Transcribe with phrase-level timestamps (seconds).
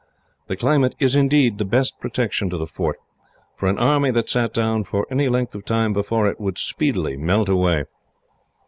[0.47, 2.97] The climate is, indeed, the best protection to the fort,
[3.55, 7.15] for an army that sat down for any length of time before it, would speedily
[7.17, 7.83] melt away."